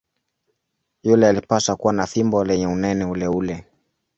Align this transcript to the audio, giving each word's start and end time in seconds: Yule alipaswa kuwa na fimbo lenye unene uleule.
Yule 1.03 1.27
alipaswa 1.27 1.75
kuwa 1.75 1.93
na 1.93 2.07
fimbo 2.07 2.43
lenye 2.43 2.67
unene 2.67 3.05
uleule. 3.05 3.65